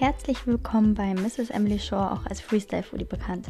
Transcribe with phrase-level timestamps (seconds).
[0.00, 1.50] Herzlich willkommen bei Mrs.
[1.50, 3.48] Emily Shaw, auch als Freestyle Foodie bekannt.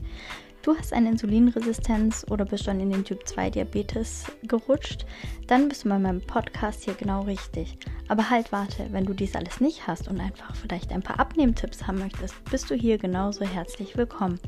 [0.62, 5.06] Du hast eine Insulinresistenz oder bist schon in den Typ 2 Diabetes gerutscht,
[5.46, 7.78] dann bist du bei meinem Podcast hier genau richtig.
[8.08, 11.86] Aber halt warte, wenn du dies alles nicht hast und einfach vielleicht ein paar Abnehmtipps
[11.86, 14.40] haben möchtest, bist du hier genauso herzlich willkommen.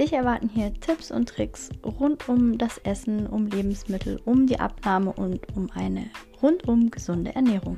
[0.00, 5.12] Dich erwarten hier Tipps und Tricks rund um das Essen, um Lebensmittel, um die Abnahme
[5.12, 6.10] und um eine
[6.42, 7.76] rundum gesunde Ernährung.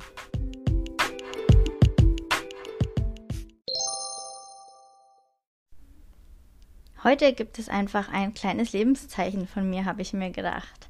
[7.04, 10.88] Heute gibt es einfach ein kleines Lebenszeichen von mir, habe ich mir gedacht.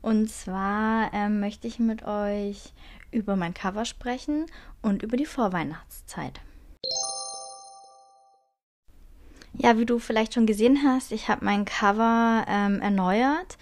[0.00, 2.72] Und zwar ähm, möchte ich mit euch
[3.12, 4.46] über mein Cover sprechen
[4.80, 6.40] und über die Vorweihnachtszeit.
[9.54, 13.56] Ja, wie du vielleicht schon gesehen hast, ich habe mein Cover ähm, erneuert.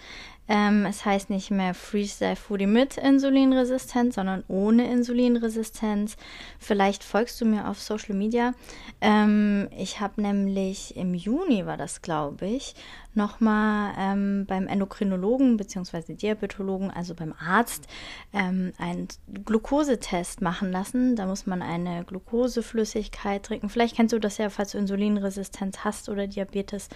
[0.53, 6.17] Ähm, es heißt nicht mehr Freestyle Foodie mit Insulinresistenz, sondern ohne Insulinresistenz.
[6.59, 8.53] Vielleicht folgst du mir auf Social Media.
[8.99, 12.75] Ähm, ich habe nämlich im Juni, war das glaube ich,
[13.13, 16.15] nochmal ähm, beim Endokrinologen bzw.
[16.15, 17.87] Diabetologen, also beim Arzt,
[18.33, 19.07] ähm, einen
[19.45, 21.15] Glukosetest machen lassen.
[21.15, 23.69] Da muss man eine Glukoseflüssigkeit trinken.
[23.69, 26.89] Vielleicht kennst du das ja, falls du Insulinresistenz hast oder Diabetes.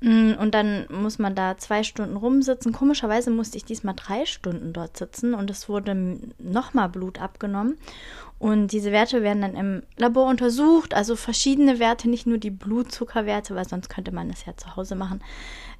[0.00, 2.72] Mm, und dann muss man da zwei Stunden rumsitzen.
[2.72, 7.78] Komischerweise musste ich diesmal drei Stunden dort sitzen und es wurde nochmal Blut abgenommen.
[8.38, 13.54] Und diese Werte werden dann im Labor untersucht, also verschiedene Werte, nicht nur die Blutzuckerwerte,
[13.54, 15.22] weil sonst könnte man es ja zu Hause machen.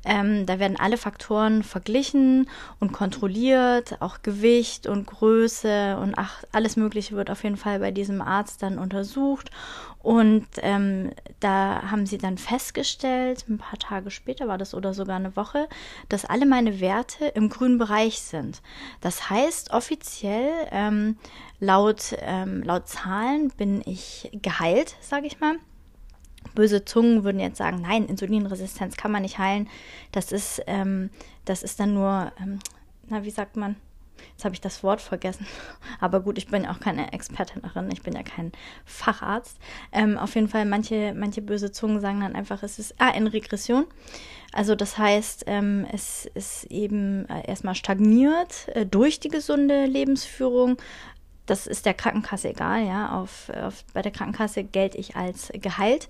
[0.05, 6.77] Ähm, da werden alle Faktoren verglichen und kontrolliert, auch Gewicht und Größe und ach, alles
[6.77, 9.51] Mögliche wird auf jeden Fall bei diesem Arzt dann untersucht.
[10.05, 15.17] Und ähm, da haben sie dann festgestellt, ein paar Tage später war das oder sogar
[15.17, 15.67] eine Woche,
[16.11, 18.61] dass alle meine Werte im grünen Bereich sind.
[19.01, 21.17] Das heißt, offiziell ähm,
[21.59, 25.57] laut, ähm, laut Zahlen bin ich geheilt, sage ich mal.
[26.55, 29.69] Böse Zungen würden jetzt sagen, nein, Insulinresistenz kann man nicht heilen.
[30.13, 31.11] Das ist, ähm,
[31.45, 32.59] das ist dann nur, ähm,
[33.09, 33.77] na, wie sagt man?
[34.31, 35.47] Jetzt habe ich das Wort vergessen.
[36.01, 37.91] Aber gut, ich bin auch keine Expertin darin.
[37.93, 38.53] Ich bin ja kein
[38.85, 39.59] Facharzt.
[39.93, 43.27] Ähm, auf jeden Fall, manche, manche böse Zungen sagen dann einfach, es ist ah, in
[43.27, 43.87] Regression.
[44.53, 50.77] Also das heißt, ähm, es ist eben äh, erstmal stagniert äh, durch die gesunde Lebensführung.
[51.47, 53.19] Das ist der Krankenkasse egal, ja.
[53.19, 56.09] Auf, auf, bei der Krankenkasse gelte ich als geheilt.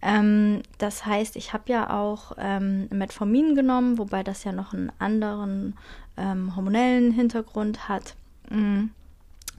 [0.00, 4.92] Ähm, das heißt, ich habe ja auch ähm, Metformin genommen, wobei das ja noch einen
[4.98, 5.76] anderen
[6.16, 8.14] ähm, hormonellen Hintergrund hat.
[8.50, 8.86] Mm.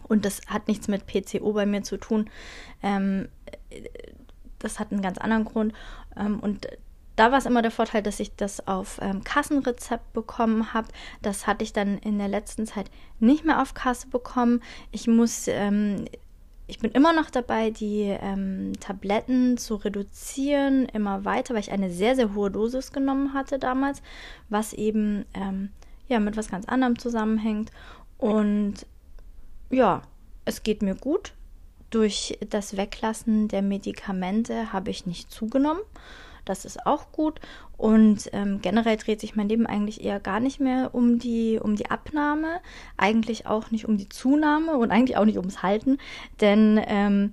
[0.07, 2.29] Und das hat nichts mit PCO bei mir zu tun.
[2.81, 3.27] Ähm,
[4.57, 5.73] das hat einen ganz anderen Grund.
[6.17, 6.67] Ähm, und
[7.19, 10.87] da war es immer der Vorteil, dass ich das auf ähm, Kassenrezept bekommen habe.
[11.21, 14.63] Das hatte ich dann in der letzten Zeit nicht mehr auf Kasse bekommen.
[14.93, 16.05] Ich muss ähm,
[16.67, 21.89] ich bin immer noch dabei, die ähm, Tabletten zu reduzieren, immer weiter, weil ich eine
[21.89, 24.01] sehr, sehr hohe Dosis genommen hatte damals,
[24.47, 25.71] was eben ähm,
[26.07, 27.71] ja mit was ganz anderem zusammenhängt.
[28.17, 28.85] Und
[29.71, 30.03] ja,
[30.45, 31.33] es geht mir gut.
[31.89, 35.81] Durch das Weglassen der Medikamente habe ich nicht zugenommen.
[36.49, 37.39] Das ist auch gut.
[37.77, 41.75] Und ähm, generell dreht sich mein Leben eigentlich eher gar nicht mehr um die, um
[41.75, 42.59] die Abnahme,
[42.97, 45.99] eigentlich auch nicht um die Zunahme und eigentlich auch nicht ums Halten.
[46.41, 47.31] Denn ähm,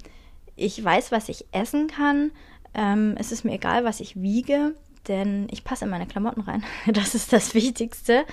[0.55, 2.31] ich weiß, was ich essen kann.
[2.75, 4.75] Ähm, es ist mir egal, was ich wiege,
[5.09, 6.63] denn ich passe in meine Klamotten rein.
[6.93, 8.27] Das ist das Wichtigste.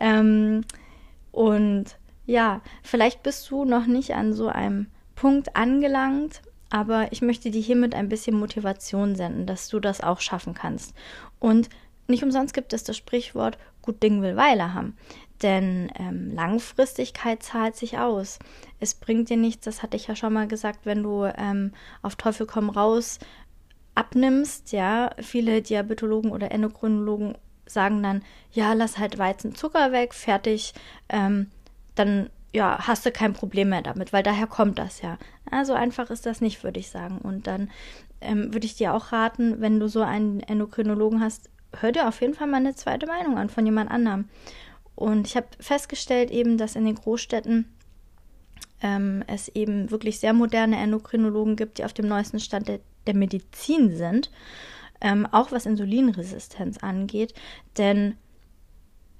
[0.00, 0.64] Ähm,
[1.30, 1.84] und
[2.26, 7.60] ja, vielleicht bist du noch nicht an so einem Punkt angelangt, aber ich möchte dir
[7.60, 10.94] hiermit ein bisschen Motivation senden, dass du das auch schaffen kannst.
[11.38, 11.68] Und
[12.08, 14.96] nicht umsonst gibt es das Sprichwort, gut Ding will Weile haben.
[15.42, 18.38] Denn ähm, Langfristigkeit zahlt sich aus.
[18.80, 21.72] Es bringt dir nichts, das hatte ich ja schon mal gesagt, wenn du ähm,
[22.02, 23.18] auf Teufel komm raus
[23.94, 28.22] abnimmst, ja, viele Diabetologen oder Endokrinologen sagen dann,
[28.52, 30.74] ja, lass halt Weizen Zucker weg, fertig,
[31.08, 31.50] ähm,
[31.94, 35.18] dann ja, hast du kein Problem mehr damit, weil daher kommt das ja.
[35.50, 37.18] Also einfach ist das nicht, würde ich sagen.
[37.18, 37.70] Und dann
[38.22, 42.22] ähm, würde ich dir auch raten, wenn du so einen Endokrinologen hast, hör dir auf
[42.22, 44.30] jeden Fall mal eine zweite Meinung an von jemand anderem.
[44.94, 47.70] Und ich habe festgestellt eben, dass in den Großstädten
[48.80, 53.14] ähm, es eben wirklich sehr moderne Endokrinologen gibt, die auf dem neuesten Stand der, der
[53.14, 54.30] Medizin sind,
[55.02, 57.34] ähm, auch was Insulinresistenz angeht.
[57.76, 58.14] Denn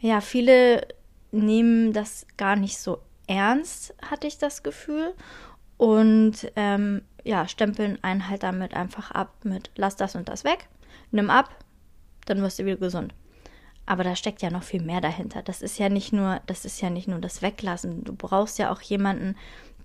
[0.00, 0.88] ja, viele
[1.32, 5.14] nehmen das gar nicht so ernst, hatte ich das Gefühl.
[5.76, 10.68] Und ähm, ja, stempeln einen halt damit einfach ab mit lass das und das weg,
[11.10, 11.54] nimm ab,
[12.24, 13.14] dann wirst du wieder gesund.
[13.84, 15.42] Aber da steckt ja noch viel mehr dahinter.
[15.42, 18.02] Das ist ja nicht nur, das ist ja nicht nur das Weglassen.
[18.02, 19.36] Du brauchst ja auch jemanden,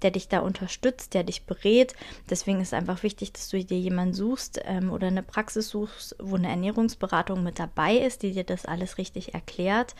[0.04, 1.94] der dich da unterstützt, der dich berät.
[2.30, 6.16] Deswegen ist es einfach wichtig, dass du dir jemanden suchst ähm, oder eine Praxis suchst,
[6.20, 9.96] wo eine Ernährungsberatung mit dabei ist, die dir das alles richtig erklärt,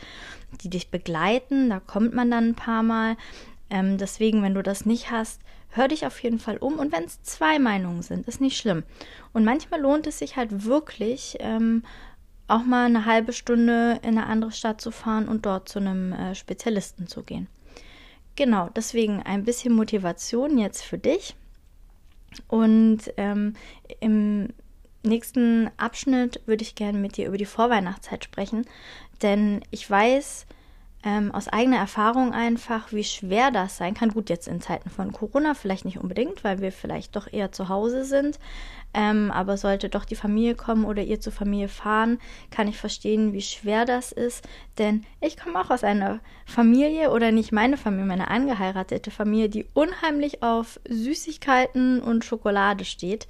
[0.62, 1.70] die dich begleiten.
[1.70, 3.16] Da kommt man dann ein paar Mal.
[3.70, 5.40] Ähm, deswegen, wenn du das nicht hast,
[5.70, 6.78] hör dich auf jeden Fall um.
[6.78, 8.84] Und wenn es zwei Meinungen sind, ist nicht schlimm.
[9.32, 11.82] Und manchmal lohnt es sich halt wirklich, ähm,
[12.48, 16.12] auch mal eine halbe Stunde in eine andere Stadt zu fahren und dort zu einem
[16.12, 17.48] äh, Spezialisten zu gehen.
[18.36, 21.34] Genau, deswegen ein bisschen Motivation jetzt für dich.
[22.48, 23.54] Und ähm,
[24.00, 24.48] im
[25.02, 28.66] nächsten Abschnitt würde ich gerne mit dir über die Vorweihnachtszeit sprechen,
[29.20, 30.46] denn ich weiß,
[31.04, 34.10] ähm, aus eigener Erfahrung einfach, wie schwer das sein kann.
[34.10, 37.68] Gut, jetzt in Zeiten von Corona vielleicht nicht unbedingt, weil wir vielleicht doch eher zu
[37.68, 38.38] Hause sind.
[38.94, 42.18] Ähm, aber sollte doch die Familie kommen oder ihr zur Familie fahren,
[42.50, 44.46] kann ich verstehen, wie schwer das ist.
[44.78, 49.66] Denn ich komme auch aus einer Familie oder nicht meine Familie, meine angeheiratete Familie, die
[49.72, 53.26] unheimlich auf Süßigkeiten und Schokolade steht.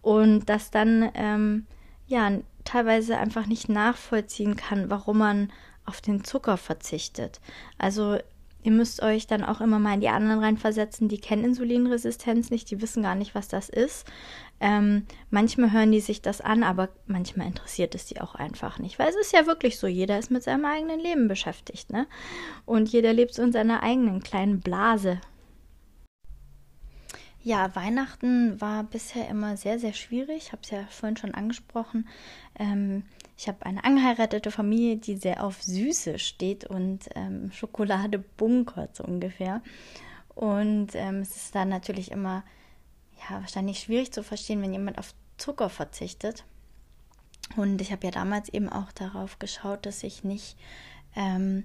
[0.00, 1.66] Und das dann ähm,
[2.06, 2.30] ja
[2.64, 5.52] teilweise einfach nicht nachvollziehen kann, warum man
[5.92, 7.38] auf den Zucker verzichtet.
[7.76, 8.16] Also
[8.62, 12.70] ihr müsst euch dann auch immer mal in die anderen reinversetzen, die kennen Insulinresistenz nicht,
[12.70, 14.06] die wissen gar nicht, was das ist.
[14.58, 18.98] Ähm, manchmal hören die sich das an, aber manchmal interessiert es die auch einfach nicht.
[18.98, 22.06] Weil es ist ja wirklich so, jeder ist mit seinem eigenen Leben beschäftigt, ne?
[22.64, 25.20] Und jeder lebt so in seiner eigenen kleinen Blase,
[27.42, 30.44] ja, Weihnachten war bisher immer sehr, sehr schwierig.
[30.46, 32.08] Ich habe es ja vorhin schon angesprochen.
[32.58, 33.04] Ähm,
[33.36, 39.04] ich habe eine angeheiratete Familie, die sehr auf Süße steht und ähm, Schokolade bunkert so
[39.04, 39.62] ungefähr.
[40.34, 42.44] Und ähm, es ist dann natürlich immer
[43.28, 46.44] ja, wahrscheinlich schwierig zu verstehen, wenn jemand auf Zucker verzichtet.
[47.56, 50.56] Und ich habe ja damals eben auch darauf geschaut, dass ich nicht
[51.16, 51.64] ähm,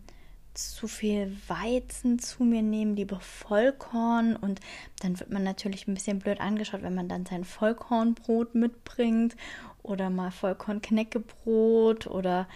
[0.58, 4.36] zu viel Weizen zu mir nehmen, lieber Vollkorn.
[4.36, 4.60] Und
[5.02, 9.36] dann wird man natürlich ein bisschen blöd angeschaut, wenn man dann sein Vollkornbrot mitbringt
[9.84, 12.48] oder mal Vollkornknäckebrot oder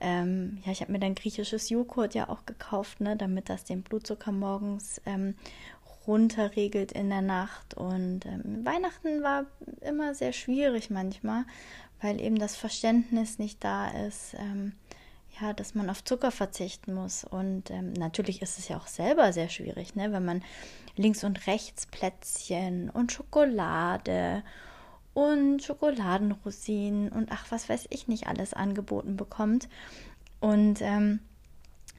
[0.00, 3.82] ähm, ja, ich habe mir dann griechisches Joghurt ja auch gekauft, ne, damit das den
[3.82, 5.34] Blutzucker morgens ähm,
[6.06, 7.74] runterregelt in der Nacht.
[7.74, 9.46] Und ähm, Weihnachten war
[9.80, 11.44] immer sehr schwierig manchmal,
[12.00, 14.34] weil eben das Verständnis nicht da ist.
[14.38, 14.72] Ähm,
[15.40, 17.24] ja, dass man auf Zucker verzichten muss.
[17.24, 20.12] Und ähm, natürlich ist es ja auch selber sehr schwierig, ne?
[20.12, 20.42] wenn man
[20.96, 24.42] links und rechts Plätzchen und Schokolade
[25.14, 29.68] und Schokoladenrosinen und ach, was weiß ich nicht alles angeboten bekommt.
[30.40, 31.20] Und ähm,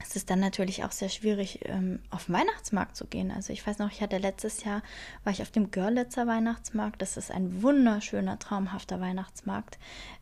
[0.02, 3.30] es ist dann natürlich auch sehr schwierig, ähm, auf den Weihnachtsmarkt zu gehen.
[3.30, 4.82] Also ich weiß noch, ich hatte letztes Jahr,
[5.24, 7.02] war ich auf dem Görlitzer Weihnachtsmarkt.
[7.02, 9.78] Das ist ein wunderschöner, traumhafter Weihnachtsmarkt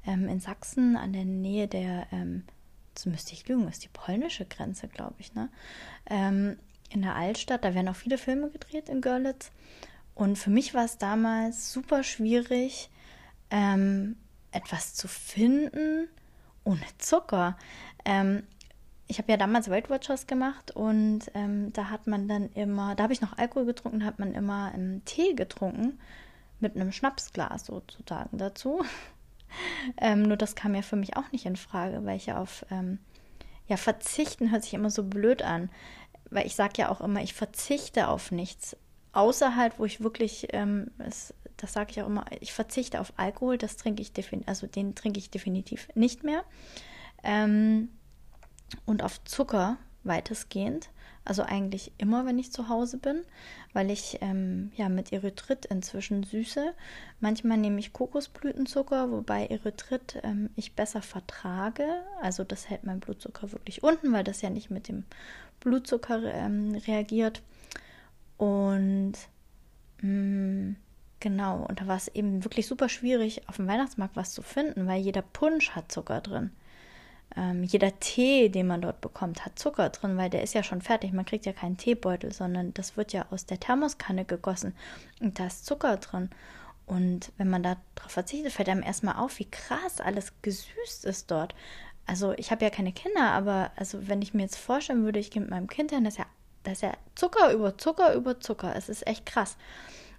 [0.07, 2.45] ähm, in Sachsen an der Nähe der ähm,
[2.99, 5.49] jetzt müsste ich lügen, ist die polnische Grenze, glaube ich, ne?
[6.07, 6.59] Ähm,
[6.91, 9.53] in der Altstadt, da werden auch viele Filme gedreht in Görlitz.
[10.15, 12.91] Und für mich war es damals super schwierig,
[13.51, 14.17] ähm,
[14.51, 16.09] etwas zu finden
[16.65, 17.57] ohne Zucker.
[18.05, 18.43] Ähm,
[19.07, 23.05] ich habe ja damals Weight Watchers gemacht und ähm, da hat man dann immer, da
[23.05, 26.01] habe ich noch Alkohol getrunken, hat man immer ähm, Tee getrunken
[26.59, 28.85] mit einem Schnapsglas sozusagen dazu.
[29.99, 32.65] ähm, nur das kam ja für mich auch nicht in Frage, weil ich ja auf
[32.71, 32.99] ähm,
[33.69, 35.71] ja, verzichten hört sich immer so blöd an.
[36.31, 38.77] Weil ich sage ja auch immer, ich verzichte auf nichts.
[39.13, 43.13] Außer halt, wo ich wirklich, ähm, es, das sage ich auch immer, ich verzichte auf
[43.17, 46.45] Alkohol, das trinke ich definitiv, also den trinke ich definitiv nicht mehr.
[47.23, 47.91] Ähm,
[48.85, 50.91] und auf Zucker weitestgehend.
[51.29, 53.23] Also eigentlich immer, wenn ich zu Hause bin,
[53.75, 56.73] weil ich ähm, ja mit Erythrit inzwischen süße.
[57.21, 61.85] Manchmal nehme ich Kokosblütenzucker, wobei Erythrit ähm, ich besser vertrage.
[62.23, 65.05] Also das hält mein Blutzucker wirklich unten, weil das ja nicht mit dem
[65.61, 67.43] Blutzucker ähm, reagiert.
[68.39, 69.13] Und
[70.01, 70.77] mh, mm,
[71.21, 74.87] genau, und da war es eben wirklich super schwierig, auf dem Weihnachtsmarkt was zu finden,
[74.87, 76.53] weil jeder Punsch hat Zucker drin.
[77.39, 80.83] Ähm, jeder Tee, den man dort bekommt, hat Zucker drin, weil der ist ja schon
[80.83, 81.13] fertig.
[81.13, 84.75] Man kriegt ja keinen Teebeutel, sondern das wird ja aus der Thermoskanne gegossen
[85.21, 86.31] und da ist Zucker drin.
[86.85, 91.55] Und wenn man darauf verzichtet, fällt einem erstmal auf, wie krass alles gesüßt ist dort.
[92.07, 95.31] Also ich habe ja keine Kinder, aber also wenn ich mir jetzt vorstellen würde, ich
[95.31, 96.27] gehe mit meinem Kind hin, das ist ja,
[96.65, 98.75] das ist ja Zucker über Zucker über Zucker.
[98.75, 99.57] Es ist echt krass.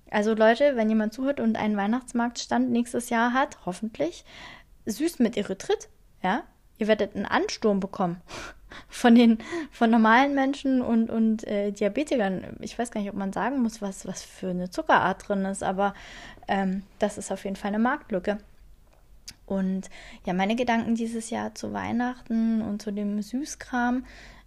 [0.10, 4.24] Also Leute, wenn jemand zuhört und einen Weihnachtsmarktstand nächstes Jahr hat, hoffentlich,
[4.86, 5.90] süß mit Erythrit,
[6.24, 6.44] ja,
[6.80, 8.22] ihr werdet einen Ansturm bekommen
[8.90, 9.38] von den
[9.72, 12.58] von normalen Menschen und und äh, Diabetikern.
[12.62, 15.64] Ich weiß gar nicht, ob man sagen muss, was was für eine Zuckerart drin ist,
[15.64, 15.94] aber
[16.48, 18.40] ähm, das ist auf jeden Fall eine Marktlücke.
[19.46, 19.90] Und
[20.26, 24.06] ja, meine Gedanken dieses Jahr zu Weihnachten und zu dem Süßkram,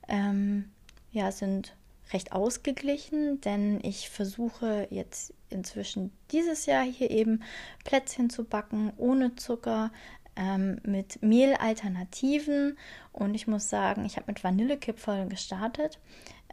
[0.09, 0.71] ähm,
[1.11, 1.75] ja, sind
[2.13, 7.43] recht ausgeglichen, denn ich versuche jetzt inzwischen dieses Jahr hier eben
[7.85, 9.91] Plätzchen zu backen ohne Zucker,
[10.37, 12.77] ähm, mit Mehlalternativen
[13.13, 15.99] und ich muss sagen, ich habe mit Vanillekipferl gestartet.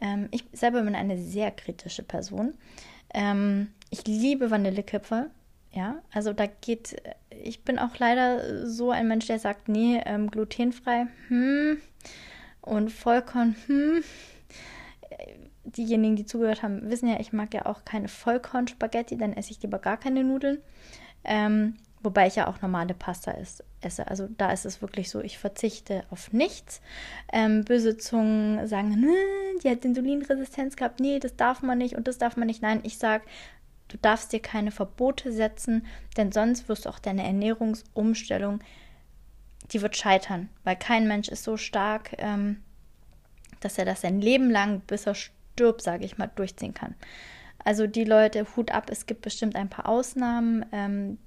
[0.01, 2.53] Ähm, ich selber bin eine sehr kritische Person.
[3.13, 5.29] Ähm, ich liebe Vanillekipferl.
[5.71, 10.31] Ja, also da geht, ich bin auch leider so ein Mensch, der sagt, nee, ähm,
[10.31, 11.79] glutenfrei, hm,
[12.61, 14.03] und Vollkorn, hm.
[15.65, 19.61] Diejenigen, die zugehört haben, wissen ja, ich mag ja auch keine Vollkorn-Spaghetti, dann esse ich
[19.61, 20.57] lieber gar keine Nudeln.
[21.23, 23.33] Ähm, wobei ich ja auch normale Pasta
[23.81, 24.07] esse.
[24.07, 26.81] Also da ist es wirklich so, ich verzichte auf nichts.
[27.31, 29.05] Ähm, böse Zungen sagen,
[29.63, 32.61] die hat Insulinresistenz gehabt, nee, das darf man nicht und das darf man nicht.
[32.61, 33.23] Nein, ich sage,
[33.89, 38.61] Du darfst dir keine Verbote setzen, denn sonst wirst du auch deine Ernährungsumstellung,
[39.71, 42.63] die wird scheitern, weil kein Mensch ist so stark, ähm,
[43.59, 46.95] dass er das sein Leben lang, bis er stirbt, sage ich mal, durchziehen kann.
[47.65, 51.17] Also die Leute, Hut ab, es gibt bestimmt ein paar Ausnahmen, ähm,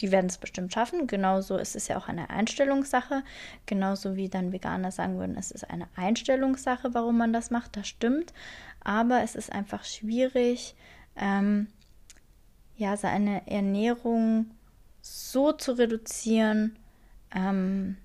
[0.00, 1.06] die werden es bestimmt schaffen.
[1.06, 3.22] Genauso ist es ja auch eine Einstellungssache.
[3.66, 7.76] Genauso wie dann Veganer sagen würden, es ist eine Einstellungssache, warum man das macht.
[7.76, 8.32] Das stimmt.
[8.80, 10.74] Aber es ist einfach schwierig,
[11.16, 11.68] ähm,
[12.76, 14.50] ja, seine Ernährung
[15.02, 16.78] so zu reduzieren,
[17.34, 17.96] ähm,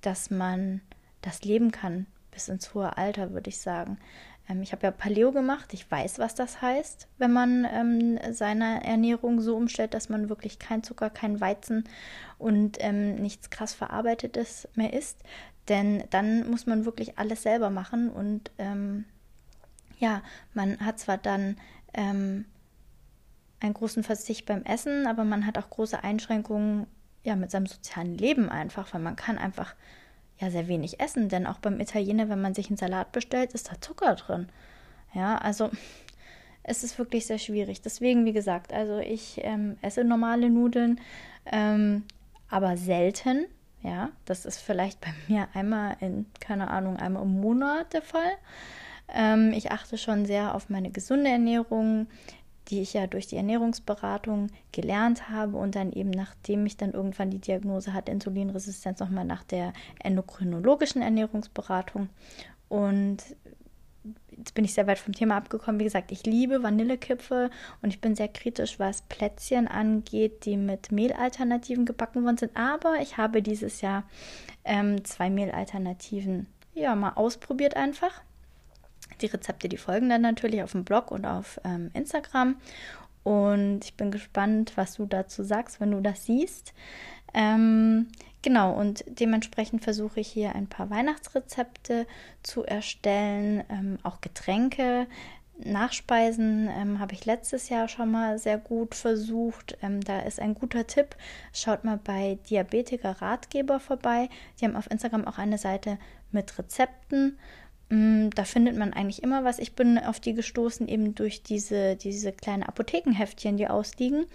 [0.00, 0.80] dass man
[1.22, 3.98] das leben kann bis ins hohe Alter, würde ich sagen.
[4.48, 5.72] Ähm, ich habe ja Paleo gemacht.
[5.72, 10.58] Ich weiß, was das heißt, wenn man ähm, seine Ernährung so umstellt, dass man wirklich
[10.58, 11.84] kein Zucker, kein Weizen
[12.38, 15.22] und ähm, nichts krass Verarbeitetes mehr isst.
[15.68, 19.06] Denn dann muss man wirklich alles selber machen und ähm,
[19.98, 20.22] ja,
[20.52, 21.56] man hat zwar dann
[21.94, 22.44] ähm,
[23.60, 26.86] einen großen Verzicht beim Essen, aber man hat auch große Einschränkungen
[27.22, 29.74] ja mit seinem sozialen Leben einfach, weil man kann einfach
[30.38, 33.70] ja sehr wenig essen, denn auch beim Italiener, wenn man sich einen Salat bestellt, ist
[33.70, 34.48] da Zucker drin.
[35.14, 35.70] Ja, also
[36.62, 37.82] es ist wirklich sehr schwierig.
[37.82, 41.00] Deswegen, wie gesagt, also ich ähm, esse normale Nudeln,
[41.46, 42.04] ähm,
[42.48, 43.46] aber selten.
[43.82, 48.32] Ja, das ist vielleicht bei mir einmal in, keine Ahnung, einmal im Monat der Fall.
[49.12, 52.06] Ähm, ich achte schon sehr auf meine gesunde Ernährung,
[52.68, 57.30] die ich ja durch die Ernährungsberatung gelernt habe und dann eben, nachdem ich dann irgendwann
[57.30, 62.08] die Diagnose hatte, Insulinresistenz, nochmal nach der endokrinologischen Ernährungsberatung.
[62.68, 63.22] Und
[64.36, 65.78] jetzt bin ich sehr weit vom Thema abgekommen.
[65.80, 67.50] Wie gesagt, ich liebe Vanillekipferl
[67.82, 72.56] und ich bin sehr kritisch, was Plätzchen angeht, die mit Mehlalternativen gebacken worden sind.
[72.56, 74.04] Aber ich habe dieses Jahr
[74.64, 78.22] ähm, zwei Mehlalternativen ja mal ausprobiert einfach.
[79.24, 82.56] Die Rezepte, die folgen dann natürlich auf dem Blog und auf ähm, Instagram.
[83.22, 86.74] Und ich bin gespannt, was du dazu sagst, wenn du das siehst.
[87.32, 88.08] Ähm,
[88.42, 92.06] genau, und dementsprechend versuche ich hier ein paar Weihnachtsrezepte
[92.42, 95.06] zu erstellen, ähm, auch Getränke.
[95.56, 99.78] Nachspeisen ähm, habe ich letztes Jahr schon mal sehr gut versucht.
[99.80, 101.16] Ähm, da ist ein guter Tipp.
[101.54, 104.28] Schaut mal bei Diabetiker Ratgeber vorbei.
[104.60, 105.96] Die haben auf Instagram auch eine Seite
[106.30, 107.38] mit Rezepten.
[107.90, 109.58] Mm, da findet man eigentlich immer was.
[109.58, 114.26] Ich bin auf die gestoßen, eben durch diese, diese kleinen Apothekenheftchen, die ausliegen,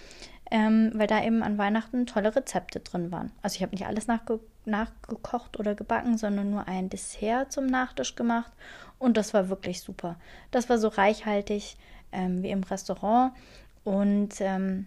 [0.51, 3.31] ähm, weil da eben an Weihnachten tolle Rezepte drin waren.
[3.41, 8.15] Also ich habe nicht alles nachge nachgekocht oder gebacken, sondern nur ein Dessert zum Nachtisch
[8.15, 8.51] gemacht
[8.99, 10.17] und das war wirklich super.
[10.51, 11.75] Das war so reichhaltig
[12.11, 13.33] ähm, wie im Restaurant
[13.83, 14.85] und ähm,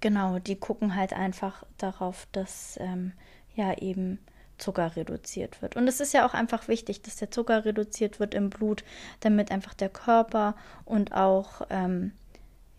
[0.00, 3.12] genau, die gucken halt einfach darauf, dass ähm,
[3.54, 4.18] ja eben
[4.58, 5.76] Zucker reduziert wird.
[5.76, 8.84] Und es ist ja auch einfach wichtig, dass der Zucker reduziert wird im Blut,
[9.20, 12.12] damit einfach der Körper und auch ähm,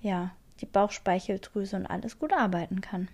[0.01, 3.09] ja, die Bauchspeicheldrüse und alles gut arbeiten kann.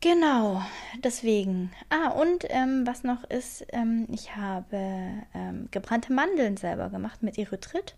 [0.00, 0.62] Genau,
[1.04, 1.72] deswegen.
[1.90, 4.78] Ah, und ähm, was noch ist, ähm, ich habe
[5.34, 7.96] ähm, gebrannte Mandeln selber gemacht mit Erythrit.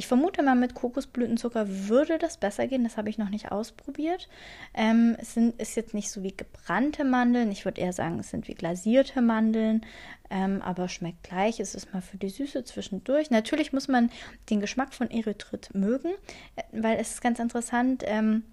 [0.00, 2.84] Ich vermute mal, mit Kokosblütenzucker würde das besser gehen.
[2.84, 4.30] Das habe ich noch nicht ausprobiert.
[4.72, 7.52] Ähm, es sind, ist jetzt nicht so wie gebrannte Mandeln.
[7.52, 9.84] Ich würde eher sagen, es sind wie glasierte Mandeln.
[10.30, 11.60] Ähm, aber schmeckt gleich.
[11.60, 13.30] Es ist mal für die Süße zwischendurch.
[13.30, 14.10] Natürlich muss man
[14.48, 16.12] den Geschmack von Erythrit mögen,
[16.56, 18.44] äh, weil es ist ganz interessant, ähm,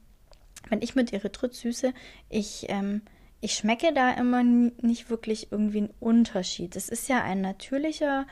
[0.68, 1.94] wenn ich mit Erythrit süße,
[2.28, 3.04] ich ähm,
[3.40, 6.76] ich schmecke da immer nicht wirklich irgendwie einen Unterschied.
[6.76, 8.28] Es ist ja ein natürlicher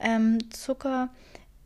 [0.00, 1.10] ähm, Zucker,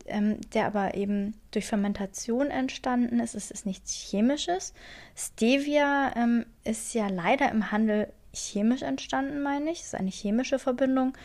[0.08, 3.34] ähm, der aber eben durch Fermentation entstanden ist.
[3.34, 4.74] Es ist nichts Chemisches.
[5.16, 9.80] Stevia ähm, ist ja leider im Handel chemisch entstanden, meine ich.
[9.80, 11.16] Es ist eine chemische Verbindung.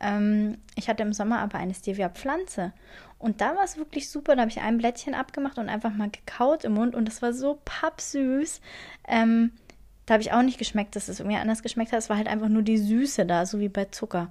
[0.00, 2.72] Ähm, ich hatte im Sommer aber eine Stevia-Pflanze.
[3.18, 4.34] Und da war es wirklich super.
[4.34, 6.94] Da habe ich ein Blättchen abgemacht und einfach mal gekaut im Mund.
[6.94, 8.60] Und das war so pappsüß.
[9.06, 9.52] Ähm,
[10.06, 11.98] da habe ich auch nicht geschmeckt, dass es irgendwie anders geschmeckt hat.
[11.98, 14.28] Es war halt einfach nur die Süße da, so wie bei Zucker.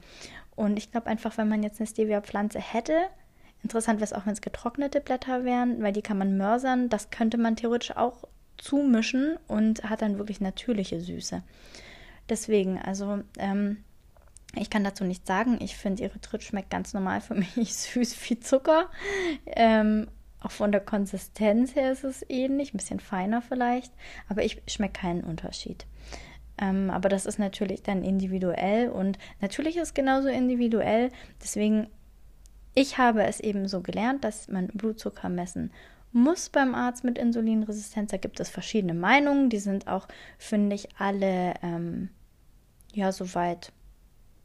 [0.55, 2.97] Und ich glaube einfach, wenn man jetzt eine Stevia-Pflanze hätte,
[3.63, 6.89] interessant wäre es auch, wenn es getrocknete Blätter wären, weil die kann man mörsern.
[6.89, 8.23] Das könnte man theoretisch auch
[8.57, 11.43] zumischen und hat dann wirklich natürliche Süße.
[12.29, 13.83] Deswegen, also ähm,
[14.55, 15.57] ich kann dazu nichts sagen.
[15.61, 18.89] Ich finde, Erythrit schmeckt ganz normal für mich süß wie Zucker.
[19.47, 20.07] Ähm,
[20.41, 23.93] auch von der Konsistenz her ist es ähnlich, ein bisschen feiner vielleicht,
[24.27, 25.85] aber ich schmecke keinen Unterschied.
[26.57, 31.11] Ähm, aber das ist natürlich dann individuell und natürlich ist es genauso individuell.
[31.41, 31.87] Deswegen,
[32.73, 35.71] ich habe es eben so gelernt, dass man Blutzucker messen
[36.13, 38.11] muss beim Arzt mit Insulinresistenz.
[38.11, 39.49] Da gibt es verschiedene Meinungen.
[39.49, 42.09] Die sind auch, finde ich, alle ähm,
[42.93, 43.71] ja soweit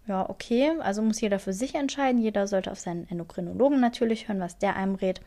[0.07, 0.73] ja okay.
[0.81, 2.21] Also muss jeder für sich entscheiden.
[2.21, 5.21] Jeder sollte auf seinen Endokrinologen natürlich hören, was der einem rät.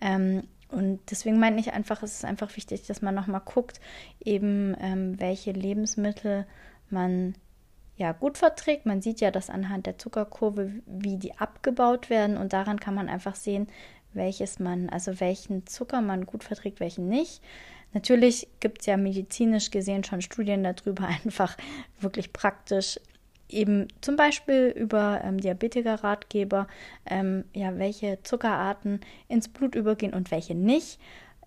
[0.00, 3.80] Ähm, und deswegen meine ich einfach, es ist einfach wichtig, dass man nochmal guckt,
[4.24, 6.46] eben ähm, welche Lebensmittel
[6.90, 7.34] man
[7.96, 8.86] ja gut verträgt.
[8.86, 13.08] Man sieht ja das anhand der Zuckerkurve, wie die abgebaut werden und daran kann man
[13.08, 13.68] einfach sehen,
[14.12, 17.42] welches man, also welchen Zucker man gut verträgt, welchen nicht.
[17.92, 21.56] Natürlich gibt es ja medizinisch gesehen schon Studien darüber, einfach
[22.00, 22.98] wirklich praktisch
[23.48, 26.66] eben zum Beispiel über ähm, Diabetiker-Ratgeber,
[27.06, 30.98] ähm, ja, welche Zuckerarten ins Blut übergehen und welche nicht.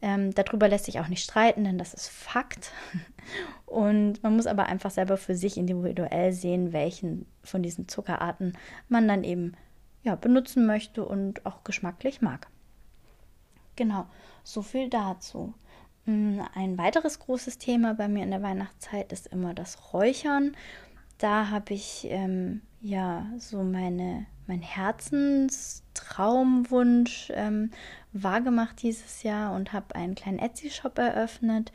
[0.01, 2.71] Ähm, darüber lässt sich auch nicht streiten, denn das ist Fakt.
[3.67, 8.53] Und man muss aber einfach selber für sich individuell sehen, welchen von diesen Zuckerarten
[8.89, 9.53] man dann eben
[10.03, 12.47] ja, benutzen möchte und auch geschmacklich mag.
[13.75, 14.05] Genau,
[14.43, 15.53] so viel dazu.
[16.05, 20.55] Mm, ein weiteres großes Thema bei mir in der Weihnachtszeit ist immer das Räuchern
[21.17, 27.71] da habe ich ähm, ja so meine, mein Herzenstraumwunsch ähm,
[28.13, 31.73] wahrgemacht dieses Jahr und habe einen kleinen Etsy-Shop eröffnet,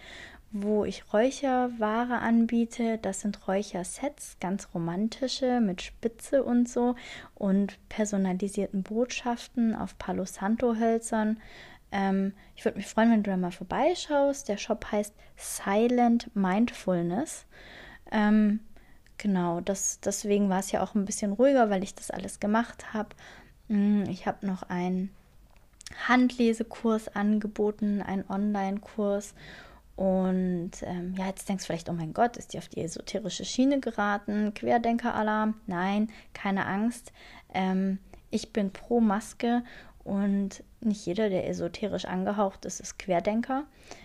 [0.53, 2.99] wo ich Räucherware anbiete.
[2.99, 6.95] Das sind Räuchersets, ganz romantische mit Spitze und so
[7.35, 11.41] und personalisierten Botschaften auf Palo Santo Hölzern.
[11.91, 14.49] Ähm, ich würde mich freuen, wenn du da mal vorbeischaust.
[14.49, 17.47] Der Shop heißt Silent Mindfulness.
[18.11, 18.61] Ähm,
[19.23, 22.93] Genau, das, deswegen war es ja auch ein bisschen ruhiger, weil ich das alles gemacht
[22.93, 23.11] habe.
[23.69, 25.11] Mm, ich habe noch einen
[26.09, 29.35] Handlesekurs angeboten, einen Online-Kurs.
[29.97, 33.45] Und ähm, ja, jetzt denkst du vielleicht, oh mein Gott, ist die auf die esoterische
[33.45, 34.55] Schiene geraten?
[34.55, 35.55] Querdenker-Alarm?
[35.67, 37.13] Nein, keine Angst.
[37.53, 37.99] Ähm,
[38.31, 39.63] ich bin pro Maske
[40.05, 43.65] und nicht jeder, der esoterisch angehaucht ist, ist Querdenker.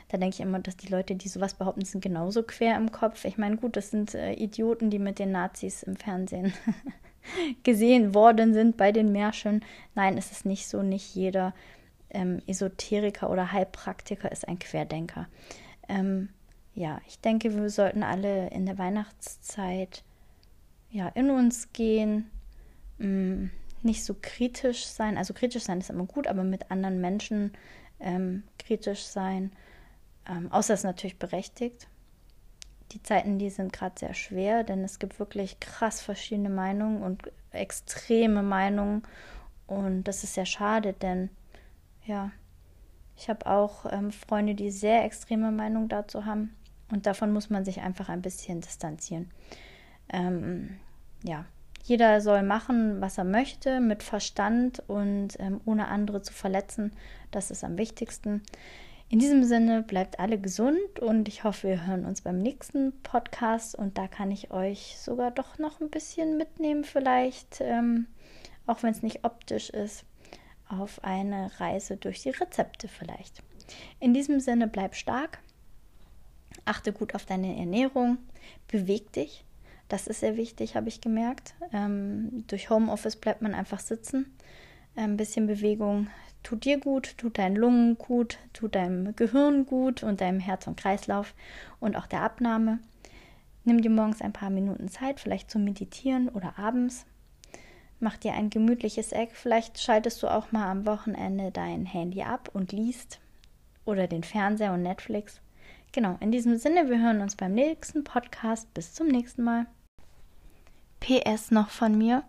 [0.10, 3.26] Da denke ich immer, dass die Leute, die sowas behaupten, sind genauso quer im Kopf.
[3.26, 6.54] Ich meine, gut, das sind äh, Idioten, die mit den Nazis im Fernsehen
[7.64, 9.66] gesehen worden sind bei den Märschen.
[9.96, 10.84] Nein, es ist nicht so.
[10.84, 11.54] Nicht jeder
[12.12, 15.28] ähm, Esoteriker oder Heilpraktiker ist ein Querdenker.
[15.88, 16.30] Ähm,
[16.74, 20.04] ja, ich denke, wir sollten alle in der Weihnachtszeit
[20.90, 22.30] ja, in uns gehen.
[22.98, 23.52] Mh, mm,
[23.84, 25.18] nicht so kritisch sein.
[25.18, 27.54] Also kritisch sein ist immer gut, aber mit anderen Menschen
[28.00, 29.52] ähm, kritisch sein.
[30.28, 31.88] Ähm, außer es ist natürlich berechtigt.
[32.92, 37.32] Die Zeiten, die sind gerade sehr schwer, denn es gibt wirklich krass verschiedene Meinungen und
[37.52, 39.04] extreme Meinungen.
[39.68, 41.30] Und das ist sehr schade, denn
[42.06, 42.32] ja,
[43.18, 46.56] ich habe auch ähm, Freunde, die sehr extreme Meinungen dazu haben.
[46.92, 49.30] Und davon muss man sich einfach ein bisschen distanzieren.
[50.10, 50.78] Ähm,
[51.24, 51.46] ja,
[51.84, 56.94] jeder soll machen, was er möchte, mit Verstand und ähm, ohne andere zu verletzen.
[57.32, 58.44] Das ist am wichtigsten.
[59.10, 63.74] In diesem Sinne bleibt alle gesund und ich hoffe, wir hören uns beim nächsten Podcast
[63.74, 68.08] und da kann ich euch sogar doch noch ein bisschen mitnehmen, vielleicht, ähm,
[68.66, 70.04] auch wenn es nicht optisch ist,
[70.70, 73.44] auf eine Reise durch die Rezepte vielleicht.
[74.00, 75.40] In diesem Sinne bleib stark,
[76.66, 78.18] achte gut auf deine Ernährung,
[78.68, 79.44] beweg dich
[79.88, 81.54] das ist sehr wichtig, habe ich gemerkt.
[81.72, 84.34] Ähm, durch Homeoffice bleibt man einfach sitzen.
[84.96, 86.08] Ein bisschen Bewegung
[86.44, 90.78] tut dir gut, tut deinen Lungen gut, tut deinem Gehirn gut und deinem Herz- und
[90.78, 91.34] Kreislauf
[91.80, 92.80] und auch der Abnahme.
[93.64, 97.06] Nimm dir morgens ein paar Minuten Zeit, vielleicht zum Meditieren oder abends.
[98.00, 99.32] Mach dir ein gemütliches Eck.
[99.34, 103.20] Vielleicht schaltest du auch mal am Wochenende dein Handy ab und liest.
[103.86, 105.42] Oder den Fernseher und Netflix.
[105.94, 108.72] Genau, in diesem Sinne, wir hören uns beim nächsten Podcast.
[108.76, 109.66] Bis zum nächsten Mal.
[111.00, 112.24] PS noch von mir.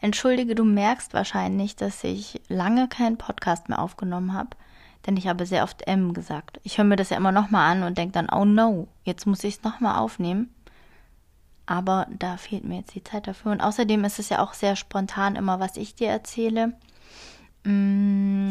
[0.00, 4.50] Entschuldige, du merkst wahrscheinlich, dass ich lange keinen Podcast mehr aufgenommen habe,
[5.06, 6.60] denn ich habe sehr oft M gesagt.
[6.62, 9.42] Ich höre mir das ja immer nochmal an und denke dann, oh no, jetzt muss
[9.42, 10.54] ich es nochmal aufnehmen.
[11.70, 13.52] Aber da fehlt mir jetzt die Zeit dafür.
[13.52, 16.72] Und außerdem ist es ja auch sehr spontan immer, was ich dir erzähle.
[17.62, 18.48] Mm,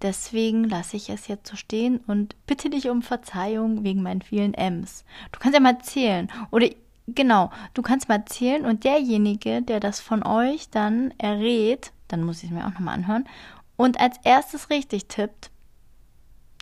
[0.00, 4.54] deswegen lasse ich es jetzt so stehen und bitte dich um Verzeihung wegen meinen vielen
[4.54, 5.04] M's.
[5.32, 6.30] Du kannst ja mal zählen.
[6.52, 6.68] Oder
[7.08, 12.38] Genau, du kannst mal zählen und derjenige, der das von euch dann errät, dann muss
[12.38, 13.28] ich es mir auch nochmal anhören,
[13.76, 15.52] und als erstes richtig tippt,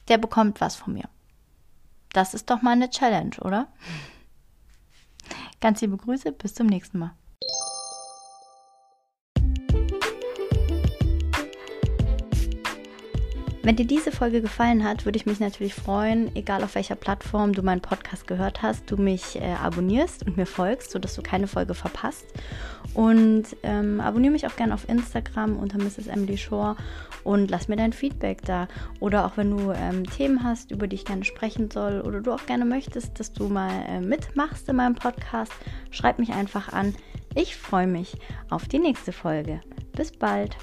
[0.09, 1.09] der bekommt was von mir.
[2.13, 3.69] Das ist doch mal eine Challenge, oder?
[5.64, 7.12] Ganz liebe Grüße, bis zum nächsten Mal.
[13.64, 17.55] Wenn dir diese Folge gefallen hat, würde ich mich natürlich freuen, egal auf welcher Plattform
[17.55, 21.46] du meinen Podcast gehört hast, du mich äh, abonnierst und mir folgst, sodass du keine
[21.46, 22.27] Folge verpasst.
[22.92, 26.09] Und ähm, abonniere mich auch gerne auf Instagram unter Mrs.
[26.09, 26.77] Emily Shore
[27.24, 28.68] und lass mir dein Feedback da.
[29.00, 32.33] Oder auch wenn du ähm, Themen hast, über die ich gerne sprechen soll oder du
[32.33, 35.55] auch gerne möchtest, dass du mal äh, mitmachst in meinem Podcast,
[35.90, 36.94] schreib mich einfach an.
[37.35, 38.14] Ich freue mich
[38.50, 39.62] auf die nächste Folge.
[39.92, 40.55] Bis bald.